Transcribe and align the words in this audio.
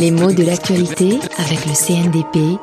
Les 0.00 0.12
mots 0.12 0.32
de 0.32 0.44
l'actualité 0.44 1.18
avec 1.38 1.66
le 1.66 1.72
CNDP, 1.72 2.60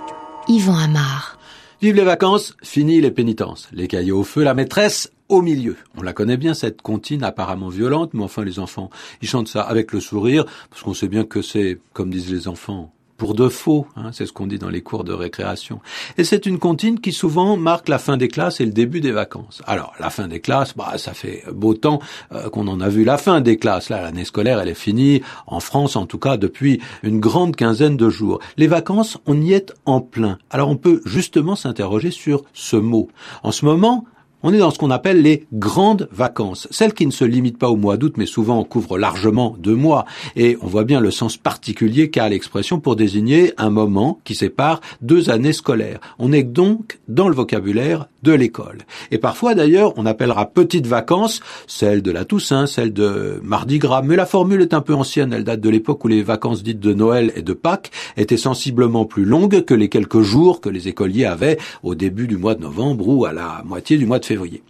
Yvan 0.47 0.77
Amar. 0.77 1.37
Vive 1.81 1.95
les 1.95 2.05
vacances, 2.05 2.55
fini 2.63 3.01
les 3.01 3.11
pénitences. 3.11 3.67
Les 3.73 3.89
cahiers 3.89 4.13
au 4.13 4.23
feu, 4.23 4.43
la 4.43 4.53
maîtresse 4.53 5.11
au 5.27 5.41
milieu. 5.41 5.75
On 5.97 6.01
la 6.01 6.13
connaît 6.13 6.37
bien, 6.37 6.53
cette 6.53 6.81
comptine 6.81 7.23
apparemment 7.23 7.67
violente, 7.67 8.13
mais 8.13 8.23
enfin 8.23 8.45
les 8.45 8.57
enfants, 8.59 8.89
ils 9.21 9.27
chantent 9.27 9.49
ça 9.49 9.63
avec 9.63 9.91
le 9.91 9.99
sourire, 9.99 10.45
parce 10.69 10.81
qu'on 10.81 10.93
sait 10.93 11.09
bien 11.09 11.25
que 11.25 11.41
c'est, 11.41 11.77
comme 11.91 12.09
disent 12.09 12.31
les 12.31 12.47
enfants, 12.47 12.93
pour 13.17 13.33
de 13.33 13.47
faux, 13.47 13.87
hein, 13.95 14.11
c'est 14.11 14.25
ce 14.25 14.33
qu'on 14.33 14.47
dit 14.47 14.59
dans 14.59 14.69
les 14.69 14.81
cours 14.81 15.03
de 15.03 15.13
récréation. 15.13 15.79
Et 16.17 16.23
c'est 16.23 16.45
une 16.45 16.59
comptine 16.59 16.99
qui 16.99 17.11
souvent 17.11 17.57
marque 17.57 17.87
la 17.87 17.99
fin 17.99 18.17
des 18.17 18.27
classes 18.27 18.59
et 18.59 18.65
le 18.65 18.71
début 18.71 19.01
des 19.01 19.11
vacances. 19.11 19.61
Alors 19.65 19.93
la 19.99 20.09
fin 20.09 20.27
des 20.27 20.39
classes, 20.39 20.75
bah 20.75 20.93
ça 20.97 21.13
fait 21.13 21.43
beau 21.51 21.73
temps 21.73 21.99
euh, 22.33 22.49
qu'on 22.49 22.67
en 22.67 22.81
a 22.81 22.89
vu 22.89 23.03
la 23.03 23.17
fin 23.17 23.41
des 23.41 23.57
classes. 23.57 23.89
Là, 23.89 24.01
l'année 24.01 24.25
scolaire, 24.25 24.59
elle 24.59 24.69
est 24.69 24.73
finie 24.73 25.21
en 25.47 25.59
France, 25.59 25.95
en 25.95 26.05
tout 26.05 26.19
cas 26.19 26.37
depuis 26.37 26.81
une 27.03 27.19
grande 27.19 27.55
quinzaine 27.55 27.97
de 27.97 28.09
jours. 28.09 28.39
Les 28.57 28.67
vacances, 28.67 29.17
on 29.25 29.41
y 29.41 29.53
est 29.53 29.73
en 29.85 30.01
plein. 30.01 30.37
Alors 30.49 30.69
on 30.69 30.77
peut 30.77 31.01
justement 31.05 31.55
s'interroger 31.55 32.11
sur 32.11 32.43
ce 32.53 32.75
mot. 32.75 33.09
En 33.43 33.51
ce 33.51 33.65
moment, 33.65 34.05
on 34.45 34.53
est 34.53 34.59
dans 34.59 34.69
ce 34.69 34.77
qu'on 34.77 34.91
appelle 34.91 35.23
les 35.23 35.47
grandes 35.53 36.07
vacances, 36.11 36.67
celles 36.69 36.93
qui 36.93 37.07
ne 37.07 37.11
se 37.11 37.25
limitent 37.25 37.57
pas 37.57 37.71
au 37.71 37.77
mois 37.77 37.97
d'août, 37.97 38.13
mais 38.15 38.27
souvent 38.27 38.63
couvrent 38.63 38.99
largement 38.99 39.55
deux 39.57 39.73
mois. 39.73 40.05
Et 40.35 40.55
on 40.61 40.67
voit 40.67 40.83
bien 40.83 40.99
le 40.99 41.09
sens 41.09 41.35
particulier 41.35 42.11
qu'a 42.11 42.29
l'expression 42.29 42.79
pour 42.79 42.95
désigner 42.95 43.53
un 43.57 43.71
moment 43.71 44.19
qui 44.23 44.35
sépare 44.35 44.81
deux 45.01 45.31
années 45.31 45.51
scolaires. 45.51 45.99
On 46.19 46.31
est 46.31 46.43
donc 46.43 46.99
dans 47.07 47.27
le 47.27 47.33
vocabulaire 47.33 48.07
de 48.25 48.33
l'école. 48.33 48.79
Et 49.11 49.19
parfois 49.19 49.53
d'ailleurs, 49.53 49.93
on 49.95 50.05
appellera 50.05 50.47
petites 50.47 50.87
vacances 50.87 51.39
celles 51.67 52.01
de 52.01 52.11
la 52.11 52.25
Toussaint, 52.25 52.65
celles 52.65 52.91
de 52.91 53.39
Mardi 53.43 53.77
Gras. 53.77 54.01
Mais 54.01 54.15
la 54.15 54.25
formule 54.25 54.61
est 54.61 54.73
un 54.73 54.81
peu 54.81 54.93
ancienne, 54.93 55.31
elle 55.31 55.43
date 55.43 55.61
de 55.61 55.69
l'époque 55.69 56.03
où 56.03 56.07
les 56.09 56.23
vacances 56.23 56.63
dites 56.63 56.79
de 56.79 56.93
Noël 56.93 57.31
et 57.35 57.43
de 57.43 57.53
Pâques 57.53 57.91
étaient 58.17 58.35
sensiblement 58.35 59.05
plus 59.05 59.25
longues 59.25 59.63
que 59.63 59.75
les 59.75 59.87
quelques 59.87 60.21
jours 60.21 60.59
que 60.59 60.69
les 60.69 60.87
écoliers 60.87 61.25
avaient 61.25 61.59
au 61.83 61.93
début 61.93 62.27
du 62.27 62.37
mois 62.37 62.55
de 62.55 62.61
novembre 62.61 63.07
ou 63.07 63.25
à 63.25 63.31
la 63.31 63.61
moitié 63.63 63.97
du 63.97 64.07
mois 64.07 64.19
de 64.19 64.25
février. 64.25 64.63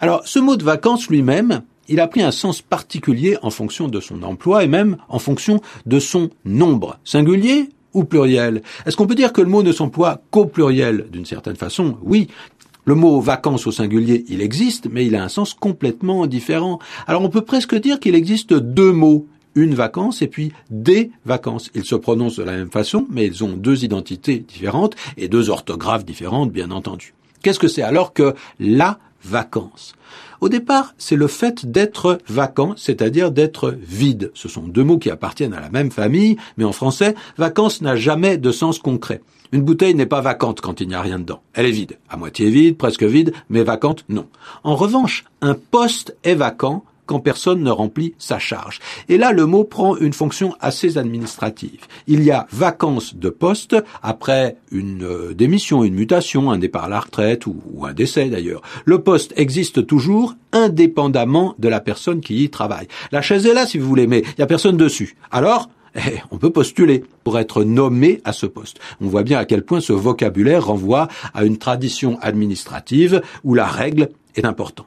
Alors, 0.00 0.22
ce 0.24 0.38
mot 0.38 0.56
de 0.56 0.64
vacances 0.64 1.08
lui-même, 1.08 1.62
il 1.88 1.98
a 1.98 2.06
pris 2.06 2.22
un 2.22 2.30
sens 2.30 2.62
particulier 2.62 3.36
en 3.42 3.50
fonction 3.50 3.88
de 3.88 3.98
son 3.98 4.22
emploi 4.22 4.62
et 4.62 4.68
même 4.68 4.96
en 5.08 5.18
fonction 5.18 5.60
de 5.86 5.98
son 5.98 6.30
nombre. 6.44 6.98
Singulier 7.04 7.68
ou 7.92 8.04
pluriel? 8.04 8.62
Est-ce 8.86 8.96
qu'on 8.96 9.06
peut 9.06 9.16
dire 9.16 9.32
que 9.32 9.40
le 9.40 9.48
mot 9.48 9.62
ne 9.62 9.72
s'emploie 9.72 10.22
qu'au 10.30 10.46
pluriel? 10.46 11.06
D'une 11.10 11.26
certaine 11.26 11.56
façon, 11.56 11.96
oui. 12.02 12.28
Le 12.84 12.94
mot 12.94 13.20
vacances 13.20 13.66
au 13.66 13.72
singulier, 13.72 14.24
il 14.28 14.40
existe, 14.40 14.88
mais 14.90 15.06
il 15.06 15.14
a 15.14 15.22
un 15.22 15.28
sens 15.28 15.54
complètement 15.54 16.26
différent. 16.26 16.78
Alors 17.06 17.22
on 17.22 17.28
peut 17.28 17.42
presque 17.42 17.74
dire 17.74 18.00
qu'il 18.00 18.14
existe 18.14 18.54
deux 18.54 18.92
mots, 18.92 19.26
une 19.54 19.74
vacance 19.74 20.22
et 20.22 20.28
puis 20.28 20.52
des 20.70 21.10
vacances. 21.24 21.70
Ils 21.74 21.84
se 21.84 21.94
prononcent 21.94 22.36
de 22.36 22.44
la 22.44 22.56
même 22.56 22.70
façon, 22.70 23.06
mais 23.10 23.26
ils 23.26 23.44
ont 23.44 23.52
deux 23.52 23.84
identités 23.84 24.38
différentes 24.38 24.96
et 25.16 25.28
deux 25.28 25.50
orthographes 25.50 26.04
différentes, 26.04 26.52
bien 26.52 26.70
entendu. 26.70 27.14
Qu'est-ce 27.42 27.58
que 27.58 27.68
c'est 27.68 27.82
alors 27.82 28.12
que 28.12 28.34
la 28.58 28.98
vacance 29.24 29.94
Au 30.40 30.48
départ, 30.48 30.94
c'est 30.98 31.16
le 31.16 31.26
fait 31.26 31.66
d'être 31.70 32.18
vacant, 32.28 32.74
c'est-à-dire 32.76 33.30
d'être 33.30 33.76
vide. 33.80 34.30
Ce 34.34 34.48
sont 34.48 34.62
deux 34.62 34.84
mots 34.84 34.98
qui 34.98 35.10
appartiennent 35.10 35.54
à 35.54 35.60
la 35.60 35.70
même 35.70 35.90
famille, 35.90 36.36
mais 36.56 36.64
en 36.64 36.72
français, 36.72 37.14
vacances 37.36 37.82
n'a 37.82 37.96
jamais 37.96 38.38
de 38.38 38.52
sens 38.52 38.78
concret. 38.78 39.20
Une 39.52 39.62
bouteille 39.62 39.94
n'est 39.94 40.06
pas 40.06 40.20
vacante 40.20 40.60
quand 40.60 40.80
il 40.80 40.88
n'y 40.88 40.94
a 40.94 41.02
rien 41.02 41.18
dedans. 41.18 41.42
Elle 41.54 41.66
est 41.66 41.72
vide, 41.72 41.98
à 42.08 42.16
moitié 42.16 42.50
vide, 42.50 42.76
presque 42.76 43.02
vide, 43.02 43.32
mais 43.48 43.64
vacante, 43.64 44.04
non. 44.08 44.26
En 44.62 44.76
revanche, 44.76 45.24
un 45.40 45.54
poste 45.54 46.16
est 46.22 46.36
vacant 46.36 46.84
quand 47.10 47.18
personne 47.18 47.64
ne 47.64 47.72
remplit 47.72 48.14
sa 48.18 48.38
charge. 48.38 48.78
Et 49.08 49.18
là, 49.18 49.32
le 49.32 49.44
mot 49.44 49.64
prend 49.64 49.96
une 49.96 50.12
fonction 50.12 50.54
assez 50.60 50.96
administrative. 50.96 51.80
Il 52.06 52.22
y 52.22 52.30
a 52.30 52.46
vacances 52.52 53.16
de 53.16 53.30
poste 53.30 53.74
après 54.00 54.58
une 54.70 55.02
euh, 55.02 55.34
démission, 55.34 55.82
une 55.82 55.94
mutation, 55.94 56.52
un 56.52 56.58
départ 56.58 56.84
à 56.84 56.88
la 56.88 57.00
retraite 57.00 57.46
ou, 57.48 57.56
un 57.82 57.92
décès 57.92 58.28
d'ailleurs. 58.28 58.62
Le 58.84 59.02
poste 59.02 59.34
existe 59.36 59.88
toujours 59.88 60.36
indépendamment 60.52 61.56
de 61.58 61.68
la 61.68 61.80
personne 61.80 62.20
qui 62.20 62.44
y 62.44 62.48
travaille. 62.48 62.86
La 63.10 63.22
chaise 63.22 63.44
est 63.44 63.54
là 63.54 63.66
si 63.66 63.76
vous 63.76 63.88
voulez, 63.88 64.06
mais 64.06 64.20
il 64.20 64.34
n'y 64.38 64.44
a 64.44 64.46
personne 64.46 64.76
dessus. 64.76 65.16
Alors, 65.32 65.68
eh, 65.96 66.20
on 66.30 66.38
peut 66.38 66.50
postuler 66.50 67.02
pour 67.24 67.40
être 67.40 67.64
nommé 67.64 68.20
à 68.24 68.32
ce 68.32 68.46
poste. 68.46 68.78
On 69.00 69.08
voit 69.08 69.24
bien 69.24 69.40
à 69.40 69.46
quel 69.46 69.64
point 69.64 69.80
ce 69.80 69.92
vocabulaire 69.92 70.66
renvoie 70.66 71.08
à 71.34 71.44
une 71.44 71.58
tradition 71.58 72.20
administrative 72.20 73.20
où 73.42 73.54
la 73.54 73.66
règle 73.66 74.10
est 74.36 74.44
importante. 74.44 74.86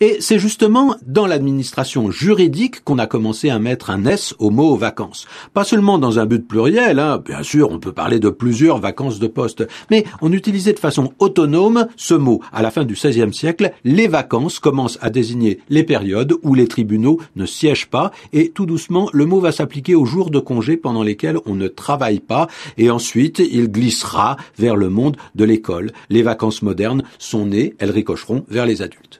Et 0.00 0.16
c'est 0.20 0.38
justement 0.38 0.94
dans 1.06 1.26
l'administration 1.26 2.10
juridique 2.10 2.82
qu'on 2.84 2.98
a 2.98 3.06
commencé 3.06 3.50
à 3.50 3.58
mettre 3.58 3.90
un 3.90 4.04
S 4.06 4.34
au 4.38 4.50
mot 4.50 4.76
vacances. 4.76 5.26
Pas 5.54 5.64
seulement 5.64 5.98
dans 5.98 6.18
un 6.18 6.26
but 6.26 6.46
pluriel, 6.46 6.98
hein, 6.98 7.22
bien 7.24 7.42
sûr, 7.42 7.70
on 7.70 7.78
peut 7.78 7.92
parler 7.92 8.18
de 8.18 8.30
plusieurs 8.30 8.78
vacances 8.78 9.18
de 9.18 9.26
poste, 9.26 9.66
mais 9.90 10.04
on 10.20 10.32
utilisait 10.32 10.72
de 10.72 10.78
façon 10.78 11.12
autonome 11.18 11.86
ce 11.96 12.14
mot. 12.14 12.40
À 12.52 12.62
la 12.62 12.70
fin 12.70 12.84
du 12.84 12.94
XVIe 12.94 13.32
siècle, 13.32 13.72
les 13.84 14.08
vacances 14.08 14.58
commencent 14.58 14.98
à 15.00 15.10
désigner 15.10 15.60
les 15.68 15.84
périodes 15.84 16.34
où 16.42 16.54
les 16.54 16.68
tribunaux 16.68 17.20
ne 17.36 17.46
siègent 17.46 17.90
pas, 17.90 18.10
et 18.32 18.50
tout 18.50 18.66
doucement, 18.66 19.08
le 19.12 19.26
mot 19.26 19.40
va 19.40 19.52
s'appliquer 19.52 19.94
aux 19.94 20.04
jours 20.04 20.30
de 20.30 20.38
congé 20.38 20.76
pendant 20.76 21.02
lesquels 21.02 21.38
on 21.46 21.54
ne 21.54 21.68
travaille 21.68 22.20
pas, 22.20 22.48
et 22.78 22.90
ensuite, 22.90 23.38
il 23.38 23.70
glissera 23.70 24.36
vers 24.58 24.76
le 24.76 24.88
monde 24.88 25.16
de 25.34 25.44
l'école. 25.44 25.92
Les 26.08 26.22
vacances 26.22 26.62
modernes 26.62 27.02
sont 27.18 27.46
nées, 27.46 27.74
elles 27.78 27.90
ricocheront 27.90 28.44
vers 28.48 28.66
les 28.66 28.82
adultes. 28.82 29.19